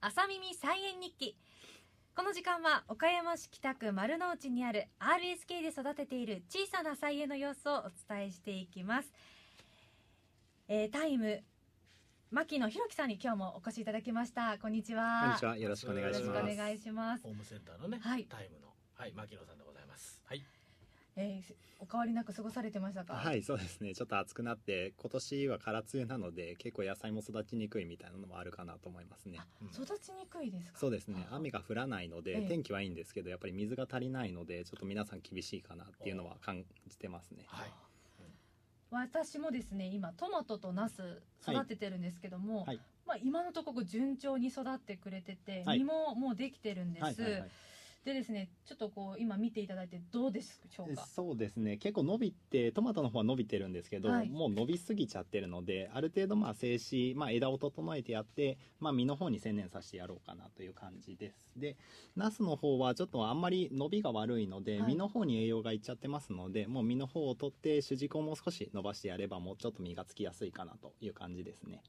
[0.00, 1.36] 朝耳菜園日記
[2.14, 9.12] この時間は岡山市北区丸の内にある RSK で育てている小さな菜園の様子をお伝えしていきます、
[10.68, 11.42] えータイム
[12.30, 15.56] 牧野弘樹さんに今日もお越しいただきましたこんにちはこんにちは。
[15.56, 16.50] よろしくお願いしよろます。
[16.52, 20.20] しくお願いしますホームセンターのね、はいタイムの、はい、牧野さんでございます。
[20.26, 20.57] はい。
[21.18, 23.14] えーお変わりなく過ごされてましたか？
[23.14, 23.94] はい、そうですね。
[23.94, 29.38] ちょっと暑くなって、今年は空梅雨なので、結構野菜も育ちにくいみたいなのもあるかなと思いますね。
[29.62, 30.78] うん育ちにくいですか？
[30.80, 31.24] そうですね。
[31.30, 37.44] 雨が降らないので、ええ天気はいいんですけど、やっぱり水が足りないので、ちょっと皆さん厳しいかなっていうのは感じてますね。
[37.46, 37.70] はい。
[38.90, 42.80] 私もですね今トマトとナス育ててるんですけども、はい。
[43.06, 47.50] まあ、今のところ順調に育ってくれてて、はい実ももうできてるんです、はいはいはい
[48.04, 51.06] でですねちょっとこう今見ていただいてどうでしょうか？
[51.06, 51.76] そうですね。
[51.76, 54.30] 結構伸びてトマトの方は伸びてるんですけど、はい。
[54.30, 61.52] もう伸びすぎちゃってるのである程度まあ静止、まあ、枝を整えてやって、まあ、実の方に専念させてやろうかなという感じです。
[61.56, 61.76] で
[62.16, 64.92] ナスの方はちょっとあんまり伸びが悪いので、はい。
[64.92, 71.82] 実の方に栄養がいっちゃってますのでもう実の方を取って主軸をもう少し伸ばしてやればもうちょっと実がつきやすいかなという感じですね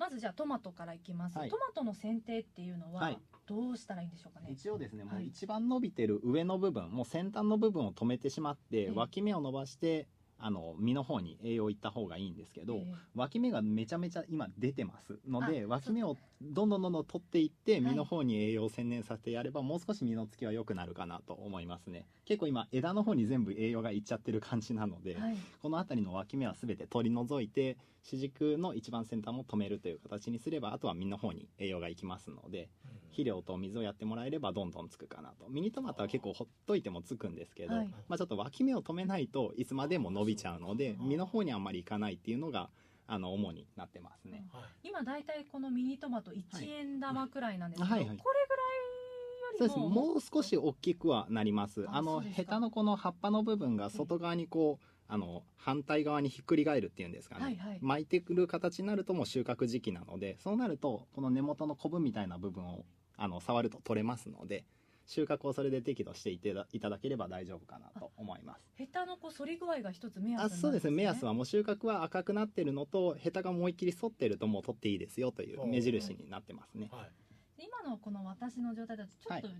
[0.00, 1.50] まずじゃあトマトからいきます、はい。
[1.50, 3.18] トマトの剪定っていうのははい。
[3.46, 5.24] どうしたらいいんでしょうかね、一応ですね、もはい。
[5.24, 8.92] う一番伸びてる上の部分もう先端の部分を止めてしまって、ええ。
[8.94, 12.94] 脇芽を伸ばしてあの実の方に栄養いった方がいいんですけど、ええ。
[13.14, 17.80] 脇芽がめちゃめちゃ今出てますのであ脇芽をどんどんどんどん取っていってい。
[17.80, 22.06] 実の方に栄養を専念させてやればもう少し実のつきは良くなるかなと思いますね。
[22.24, 25.36] 結構今枝の方に全部栄養がいっちゃってる感じなので、はい。
[25.60, 32.70] この辺りの脇芽は全て取り除いて主軸の一番先端も止めるという形にすればあとは実の方に栄養がいきますので
[33.10, 35.48] 肥料と水をやってもらえればどんどんつくかなと。
[35.50, 37.88] ミニトマトは結構ほっといてもつくんですけど、はい。
[38.08, 42.70] まあ、ちょっと脇芽を止めないといつまでも伸びちゃうので実の方にあんまりいかないっていうのが
[43.12, 44.88] あの主になってますね、はい。
[44.88, 48.06] 今大体このミニトマト1円玉くらいなんですけど、はい。
[48.06, 48.16] はい。
[48.16, 49.74] これぐらいよりも。
[49.74, 50.06] そうです。
[50.06, 57.78] もう少し大きくはなりますああのヘタのこの葉っぱの部分が外側にこうあの反対側にひっくり返るっていうんですかね、はいはい。
[57.82, 62.84] 巻いてくる形になるともう収穫時期なのでそうなるとこの根元のコブみたいな部分を
[63.16, 64.64] あの触ると取れますので
[65.10, 68.62] 収穫をそれで適度していただいただければ大丈夫かなと思います。
[68.76, 70.84] ヘタのこう反り具合が一つ目安なんです、ね、あそうです。
[70.84, 76.88] ね目安はもう収穫は赤くなってるのとヘタが思いっきり反ってるともう取っていいですよという目印になってますね。
[76.92, 77.10] はい。
[77.58, 79.52] 今のこの私の状態だとちょっとは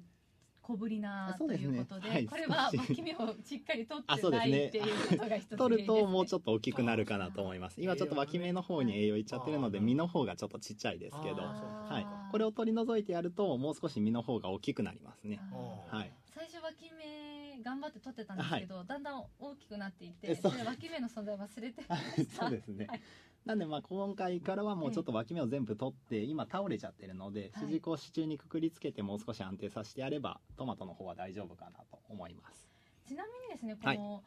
[0.71, 2.27] 小ぶりなということで、はい。
[2.27, 4.85] これは脇芽をしっかり取あってないっていう
[5.19, 7.81] ことが一つ取るともうちょっっと大きくなるかなと思います。
[7.81, 11.43] 今ちょっと脇芽の方に栄養いっちゃってるのではい実の方がちょっとちっちゃいですけど。
[11.43, 15.41] あはい、これを取り除いてやるともう少し実の方が大きくなりますね。
[15.89, 16.13] はい。
[16.35, 22.43] 最初脇芽頑張って取ってたんですけど、だんだん大きくなっていって脇芽の存在忘れてまはいした。
[22.47, 23.01] そうですね、はい
[23.47, 27.67] なんでまあ今回からはもうちょっと脇芽を全部取って今倒れちゃってるのではい。
[27.67, 32.69] 主軸を支柱にくくりつけてもう少し安定させてやればトマトの方は大丈夫かなと思います。
[33.09, 34.23] ちなみにですねこの、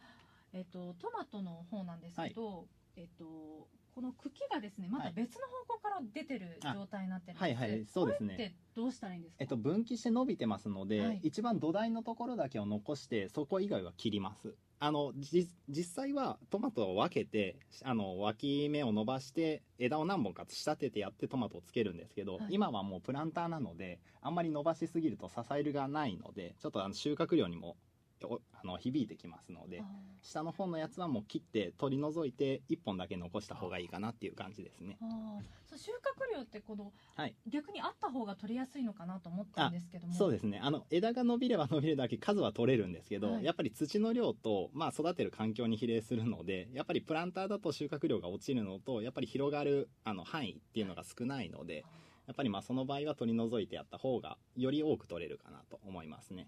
[0.51, 2.66] えっとトマトの方なんですけど、
[2.97, 5.13] えっとこの茎がですねまたはい。
[5.13, 7.85] 別の方向から出てる状態になってるんです、あはいはい。
[7.85, 8.56] そうですね。
[8.75, 11.19] どうしたらいいんですか、えっと分岐して伸びてますので、はい。
[11.24, 22.47] 一番土台のところだけを残してそこ以外は切りますあのじ実際はトマトを分けてあの脇芽を伸ばして枝を何本か仕立ててやってトマトをつけるんですけど、はい。
[22.49, 27.77] 今はもうプランターなのであんまり伸ばしすぎると支えるがないのでちょっとあの収穫量にも
[28.28, 29.85] おあの響いてきますのであ
[30.23, 34.97] 下の方のやつはもう切って取り除いて1本だけ残した方がいいかなっていう感じですね。
[35.01, 35.69] ーあー。
[35.69, 37.35] そう収穫量ってこのはい。
[37.47, 40.13] 逆にあった方が取りやすいのかなと思ったんですけども。
[40.13, 40.59] そうですね。
[40.63, 43.44] あの枝が伸びれば伸びるだけ数は取れるんですけど、はい。
[43.44, 51.83] やっぱり土の量と、まあ、育てる環境に比例するのでやっぱりプランターだと収穫量が落ちるのとやっぱり広がるあの範囲っていうのが少ないので
[52.28, 56.47] やっぱりまあその場合は取り除いてやった方がより多く取れるかなと思いますね。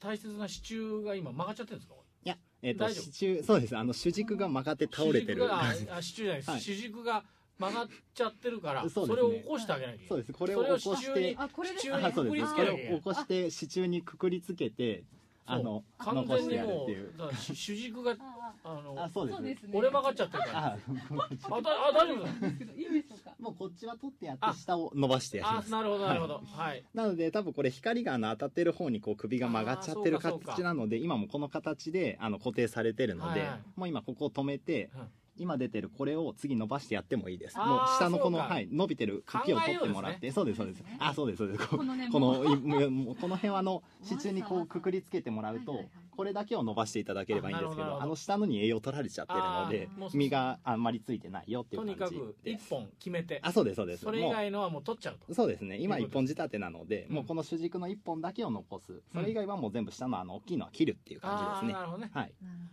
[0.00, 1.94] 大切な支柱が今曲がっちゃってるんですか？
[2.24, 3.76] いやえっ、と支柱そうです。
[3.76, 5.42] あの主軸が曲がって倒れてる。
[5.42, 6.60] 主軸が ああ支柱じゃないです、はい。
[6.60, 7.24] 主軸が
[7.58, 9.14] 曲がっちゃってるから、そね。
[9.16, 10.08] れを起こしてあげなきゃいけない。
[10.08, 10.32] そうです。
[10.32, 12.54] これを起こしてあこれです支柱にくくりです。
[12.54, 12.96] これをつけなきゃいけない。
[12.98, 15.04] 起こして支柱にくくりつけて
[15.46, 17.14] あの完残してやる全にもっていう。
[17.14, 18.16] うだから主 主軸が
[18.64, 19.36] ああのあそうです。
[19.36, 19.70] そうですね。
[19.72, 20.58] 折れ曲がっちゃってるから。
[20.58, 22.24] ああだあ大丈夫？
[22.24, 23.34] だですけどいいでしょうか。
[23.40, 24.54] もうこっちは取ってやってあ。
[24.54, 25.74] 下を伸ばしてやります。
[25.74, 26.40] あなるほどなるほど。
[26.44, 30.52] はい、なので多分これ光があの当たってる方にこう首が曲がっちゃってるあーそうかそうか。
[30.52, 33.48] 形なので今もこの形であの固定されてるので、はい。
[33.48, 35.08] はいもう今ここを止めてうん。
[35.38, 37.58] 今出てるこれを次伸ばしてやってもいいです。
[37.58, 38.54] あーもう下のこの、そうか。
[38.54, 40.80] はい、伸びてる茎を取ってもらって、そうですそうです。
[40.80, 40.98] そうですね。
[41.00, 41.68] あそうですそうです。
[41.68, 42.82] ここのねこのもう。
[42.82, 45.90] いもうこの辺はあの支柱にこうくくりつけてもらうとはいはいはい
[46.22, 53.40] ここれだけを伸ばしていただければいいんですけどあの下のに栄養取られちゃってるのであーもう実があんまりついてないよっていとう感じにかくで一本決めて。
[53.42, 54.04] あそうですそうです。
[54.04, 55.34] それ以外のはもう取っちゃうと。
[55.34, 55.78] そうですね。
[55.78, 57.14] 今一本仕立てなので、うん。
[57.16, 59.02] もうこの主軸の一本だけを残す。
[59.12, 61.72] それ以外はもう全部下のあの大きいのは切るっていう感じですね。
[61.72, 62.10] なるほどね。
[62.14, 62.32] はい。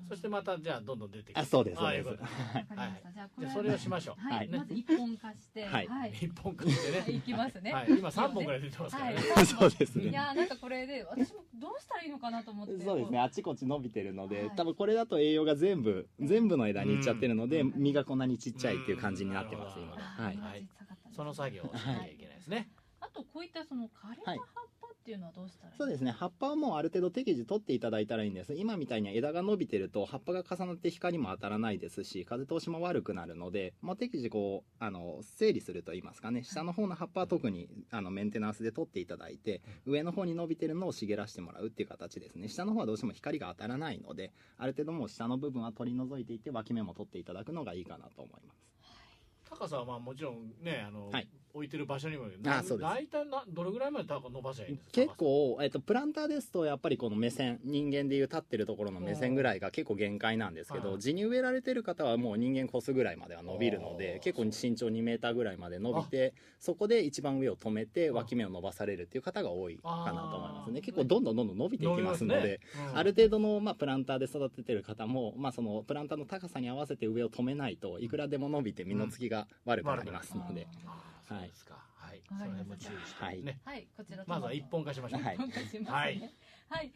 [0.10, 2.10] そしてまたじゃあどんどん出てくるあそうですそうです。
[2.10, 4.22] じゃあこれじゃあそれをしましょう。
[4.22, 4.48] はい、はい。
[4.50, 5.88] まず一本化して、はい。
[5.88, 7.18] はい、一本化してね。
[7.18, 7.72] いきますね。
[7.74, 7.88] はい。
[7.90, 9.18] 今三本ぐらい出てますからね。
[9.36, 9.46] はい。
[9.48, 10.06] そうですね。
[10.06, 12.84] いやーなんかこれで私もどうしたらいいのかなと思って。
[12.84, 13.20] そうですね。
[13.20, 14.52] あちこち伸びてるので、はい。
[14.56, 17.74] 多分これだと栄養が全部全部の枝にいっちゃってるので、うん。
[17.78, 19.86] 実がこんなにちっちゃいっていう感じになってます、うん。
[19.86, 20.68] 今はい
[21.16, 22.70] その作業をしなきゃいけないですね。
[23.02, 24.40] あとこういったその枯れた葉っ
[24.79, 24.79] ぱ
[25.10, 25.76] っていうのはどうしたらいい？
[25.76, 26.12] そうですね。
[26.12, 28.54] 葉っぱはもうある程度適時取っていただいたらいいんです。
[28.54, 36.44] 今みたいに枝が伸びてると葉っぱが重なって光も当たらないですし風通しも悪くなるので、まあ、適時こうあの整理すると言いますかね。
[36.44, 42.48] 下の方の葉っぱは特にあのメンテナンスで取っていただいて上の方に伸びてるのを茂らしてもらうっていう形ですね。
[42.48, 48.60] 下の方はどうしても光が当たらないのである程度もう下の部分は取り除いていって脇芽も取っていただくのがいいかなと思います。
[49.50, 51.28] 高さはまあもちろんねあの、はい
[51.60, 52.90] 置いてる場所にもよるあそうです。
[52.90, 54.92] 大体などれぐらいまで高伸ばせばいいんですか？
[54.94, 60.88] 結構、えっと、プランターですとやっぱりこの目線人間でいう立ってるところの目線ぐらいが結構限界なんですけはい。
[60.88, 70.82] ど地に植えられてる方はもう人間越すぐらいまでは伸びるので結構身長2メーターぐらいまで伸びてそこで一番上を止めて脇芽を伸ばされるっていう方が多いかなと思いますね。
[70.82, 72.60] 結構どんどんどんどん伸びていきますのでね。
[72.92, 72.98] うん。
[72.98, 81.76] ある程度の、まあ、プランターで育ててる方も、まあ、そのプランターの高さに合わせて上を止めないといくらでも伸びて実のつきが悪くなりますので、あーそうですか。
[81.94, 82.90] はい、わかりました。
[82.90, 83.44] その辺も注意して、はい。
[83.44, 86.34] ねはい、こちらまずは一本化しましょう、はい一本化しますね。
[86.70, 86.94] ははいい。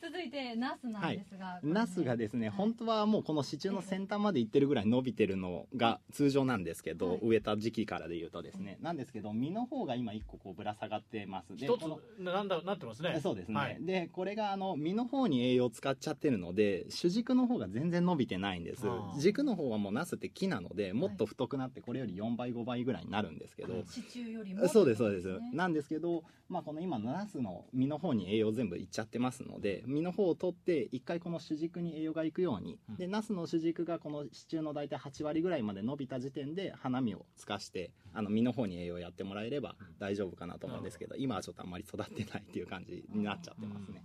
[0.00, 1.74] 続いてナスなんですが、これね。
[1.74, 2.56] ナスがですね、はい。
[2.56, 7.18] 本当はもうこの支柱の先端までいってるぐらい伸びてるのが通常なんですけど、はい。
[7.22, 11.56] 植えた時期からで言うとですね、なんですけど実の方が今1個こうぶら下がってます。
[11.56, 13.20] で一このつなんだなってますね。
[13.22, 13.78] そうですね、はい。
[13.80, 18.82] でこれがあの実の方に栄養を使っちゃってるので主軸の方が全然伸びてないんです。
[19.18, 44.02] 軸の方はもうナスって木なのでもっと太くなってこれより4倍5倍ぐらいになるんですけど、支柱よりもそうですそうです、ねなんですけど、まあ、この今のナスの実の方に栄養全部いっちゃってますので実の方を取って一回この主軸に栄養がいくように、うんでナスの主軸がこの支柱の大体8割ぐらいまで伸びた時点で花実をつかしてあの実の方に栄養やってもらえれば大丈夫かなと思うんですけど、今はちょっとあんまり育ってないっていう感じになっちゃってますね、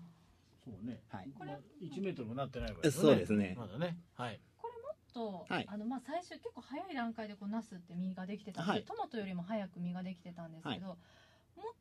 [0.63, 10.97] そうねはいこれまあ1メートルもなってないわけそうですねまだねはいこれもっと、はいあのまあ最初結構早い段階でこうナスって実ができてたんで、はいトマトよりも早く実ができてたんですけど、もっ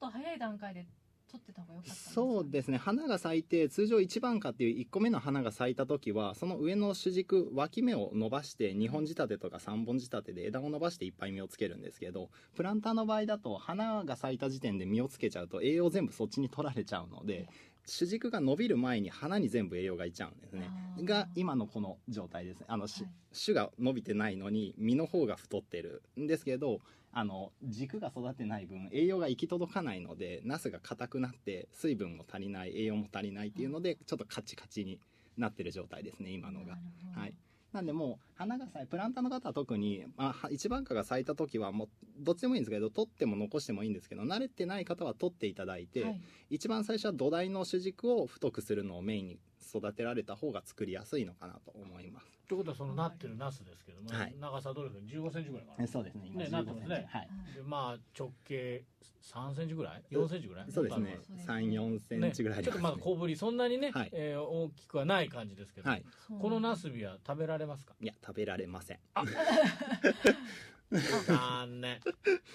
[0.01, 0.87] と早い段階で
[1.35, 2.79] 取ってた方が良かったそうですね。
[2.79, 17.49] 花が咲いて通常1番花っていう1個目の花が咲いた時はその上の主軸脇芽を伸ばして2本仕立てとか3本仕立てで枝を伸ばしていっぱい実をつけるんですけどプランターの場合だと花が咲いた時点で実をつけちゃうと栄養全部そっちに取られちゃうので
[17.87, 20.71] 主軸が伸びる前に花に全部栄養がいっちゃうんですね。
[21.03, 23.13] が今のこの状態ですあの、しはい。
[23.45, 26.81] 種が伸びてないのに実の方が太ってるんですけど
[27.17, 34.99] あの軸が育ってない分栄養が行き届かないのでナスが硬くなって水分も足りない栄養も足りないっていうのでちょっとカチカチに
[35.37, 36.77] なってる状態ですね今のが。
[37.15, 37.35] はい。
[37.73, 41.89] なんでもう花が咲いプランターの方は特に、まあは、一番花が咲いた時はもう
[42.21, 46.21] どっちでもいいんですけど取っても残してもいいんですけど慣れてない方は取っていただいて、はい。
[46.51, 49.39] 一番最初は土台の主軸を太くするのをメインに
[49.75, 54.35] 育てられた方が作りやすいのかなと思いますということはそのなってるナスですけども、はい。
[54.39, 56.29] 長さどれくらい15センチぐらいかえなそうですね。
[56.29, 56.97] 今ね15なってますね。
[56.97, 57.29] センチはい。
[57.57, 58.85] でまあ直径
[59.23, 60.71] 3センチぐらい？4センチぐらい？
[60.71, 61.19] そうですね。
[61.27, 61.55] そうですね。
[61.55, 64.11] 3、4センチぐらいありちょっとまだね小ぶりそんなにね、はい。
[64.13, 66.05] えー大きくはない感じですけど、はい。
[66.41, 67.95] このナスビは食べられますか？
[68.01, 68.99] いや食べられません
[70.91, 72.01] 残念。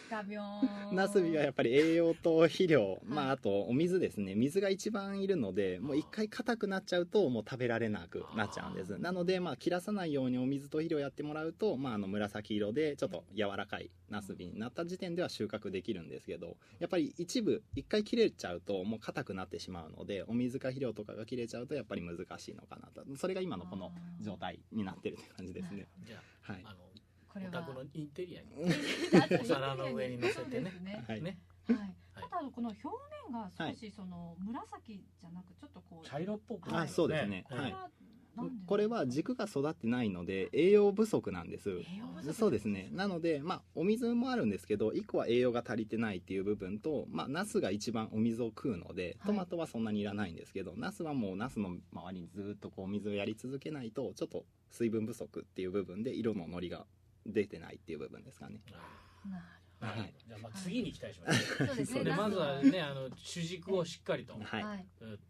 [0.09, 0.95] ガビョーン。
[0.95, 3.29] ナスビはやっぱり栄養と肥料、まはい。
[3.29, 4.35] ああとお水ですね。
[4.35, 8.97] 水が一番いるのでもう一回硬くなっちゃうともう食べられなくなっちゃうんです。
[8.97, 23.03] なのでまあ切らさないようにお水と肥料やってもらうと、まあ、あの紫色でちょっと柔らかいナスビになった時点では収穫できるんですけどやっぱり一部一回切れちゃうともう硬くなってしまうのでお水か肥料とかが切れちゃうとやっぱり難しいのかなと。
[23.17, 25.87] それが今のこの状態になってるって感じですね。
[26.05, 26.61] じゃはい。
[26.65, 26.88] ああの
[27.45, 27.63] これは。
[27.63, 28.49] お宅のインテリアに。
[29.39, 30.71] おお皿の上に乗せてね。
[30.83, 31.03] ね。
[31.07, 31.21] はい。
[31.21, 31.39] ね。
[31.67, 31.77] はい。
[31.77, 31.95] はい。
[32.13, 32.87] ただこの表
[33.31, 37.45] 面が少しその紫じゃなくちょっとこう茶色っぽくあそうですね。
[37.49, 37.75] これはい
[38.67, 41.71] これは軸が育ってないので栄養不足なんです。
[41.71, 42.87] 栄養不足そうですね。
[42.93, 49.27] なのでまあお水もあるんですけど1個は栄養が足りてないっていう部分とまあナスが一番お水を食うのではい。
[49.27, 56.85] トマトはそんなにいらないんですけど、ナスはもうナスの周りにずっとこう水をやり続けないとちょっと水分不足っていう部分で色ののりが
[57.25, 58.61] 出てないっていう部分ですかね。
[59.29, 59.43] なる
[59.81, 60.13] はい。
[60.27, 62.13] じゃあまあ次に期待しましそうですね。
[62.15, 64.85] まずはねあの主軸をしっかりとはい、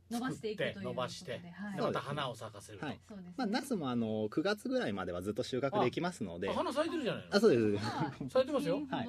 [0.10, 1.39] 伸ばしていくと伸ばして
[1.79, 2.86] また花を咲かせると。
[2.86, 3.00] はい。
[3.08, 3.34] そうですね。
[3.38, 6.50] まあ、ナスもあの9月ぐらいまではずっと収穫できますので。
[6.50, 7.36] あ花咲いてるじゃないの？
[7.36, 7.86] あそうです。
[7.86, 8.75] はい 咲いてますよ。
[8.89, 9.08] はい。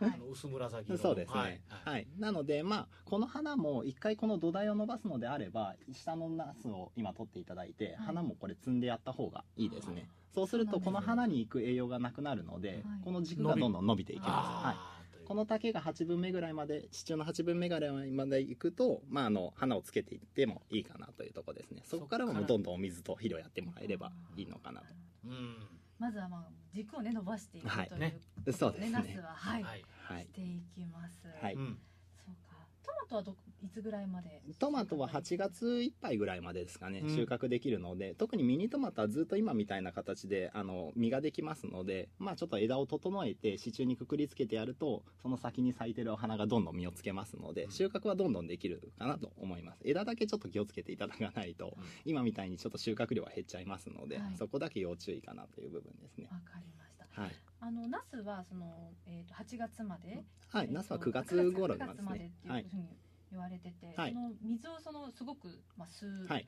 [0.00, 0.98] あの薄紫の。
[0.98, 2.06] そうですね、はい。
[2.18, 12.82] なのでまあこの花も一回この土台を伸ばすのであれば下のナスを今取っていただいて、花もこれ摘んでやった方がいいですねそうするとこの花に行く栄養がなくなるので、はい。
[13.04, 15.26] この軸がどんどん伸びていきます、はい。
[15.26, 21.82] この丈が8分目ぐらいまで支柱の8分目ぐらいまで行くと、まあ、あの花をつけていってもいいかなというところですね。
[21.84, 24.86] そこからはもうどんどんお水と肥料やってもらえればいいのかなと。
[25.26, 25.56] うん。
[25.98, 27.96] まずはまあ軸をね伸ばしていくはいとい。
[27.98, 28.18] うね。
[28.52, 28.90] そうですね。
[28.90, 29.84] ナスははい、はい。
[30.08, 30.22] はい。
[30.24, 31.28] していきます。
[31.40, 31.54] はい。
[31.54, 31.78] うん。
[33.14, 34.42] トマトはどいつぐらいまで？
[34.58, 37.14] トマトは8月いっぱいぐらいまでですかね、うん。
[37.14, 38.14] 収穫できるので。
[38.14, 49.80] 特にミニトマトはずっと今みたいな形であの実ができますのでまあちょっと枝を整えて支柱にくくりつけてやるとその先に咲いてるお花がどんどん実をつけますので収穫はどんどんできるかなと思います。
[49.84, 54.36] 枝だけちょっと気をつけていただかないと今みたいにちょっと収穫量は減っちゃいますので、はい。
[54.36, 56.28] そこだけ要注意かなという部分ですね。
[56.30, 57.20] わかりました。
[57.20, 57.30] はい、
[57.60, 60.24] あのナスはそのえっ、と8月まで？
[60.48, 62.88] はい、えーとナスは9月頃なん9です月までねっていうふうに
[63.34, 64.14] 言われてて、はい。
[64.14, 66.46] その水をそのすごくまあ吸うはい。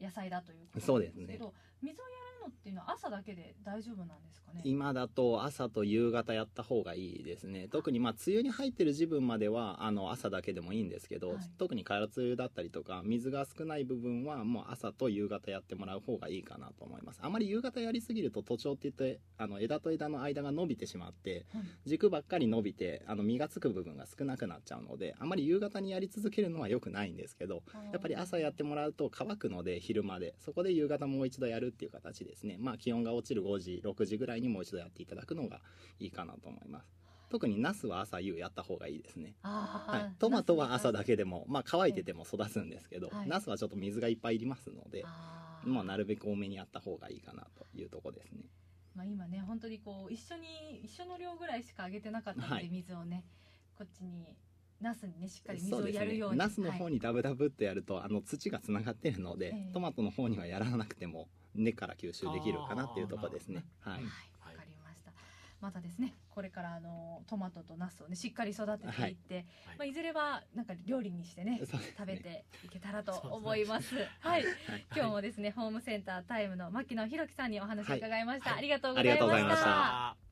[0.00, 4.60] 野菜だということそうですねなんけど、水をやるのっていうのは朝だけで大丈夫なんですかね？
[4.64, 7.68] 今だと朝と夕方やった方がいいですね。
[7.68, 11.38] 特にまあ梅雨に入ってる時分まではあの朝だけでもいいんですけど、はい。
[11.58, 17.20] 特に空梅雨だったりとか水が少ない部分はもう朝と夕方やってもらう方がいいかなと思います。
[17.22, 21.62] あまり夕方やりすぎると徒長って言ってあの枝と枝の間が伸びてしまってはい。
[21.86, 30.34] 軸ばっかり伸びてあの実がつく部分が少なくなっちゃうのであまり夕方にやり続けるのは良くないんですけどやっぱり朝やってもらうと乾くので昼まで。
[30.40, 32.56] そこで夕方もう一度やるっていう形ですね。
[32.58, 35.60] まあ気温が落ちる5時6時ぐらいにもう一度やっていただくのが
[35.98, 37.00] いいかなと思います。
[37.30, 39.36] 特にナスは朝夕やった方がいいですね。
[39.42, 43.28] あーはい、トマトは朝だけでも、まあ、乾いてても育つんですけど、はい。
[43.28, 45.68] ナスはちょっと水がいっぱいいりますので、あー。
[45.68, 48.42] もうなるべく多めにやった方がいいかなというところですね。
[48.96, 52.68] まあ、今ね本当にこう一緒に一緒の量ぐらいしかあげてなかったので、はい。
[52.68, 53.24] 水をね
[53.78, 54.36] こっちに
[54.80, 56.38] ナスにねしっかり水をやるように。
[56.38, 56.94] ナスの方はい。
[56.94, 59.72] にダブダブっとやると、あの土がつながってるので、ええ。
[59.72, 63.64] トマトの方にはやらなくても根から吸収できるかなっていうところですね。
[63.80, 64.02] はい。
[64.02, 64.06] うん。
[64.06, 65.12] はいわかりました。
[65.60, 69.44] またですねこれからあのトマトとナスをねしっかり育てていって、はい。
[69.78, 71.60] まあ、いずれはなんか料理にしてねね。
[71.98, 73.94] 食べていけたらと思います。
[74.20, 74.44] はい。
[74.44, 74.86] はい。
[74.94, 78.58] 今日もですねホームセンタータイムの牧野弘樹さんにお話を伺いました、はい。
[78.58, 80.29] ありがとうごあざいました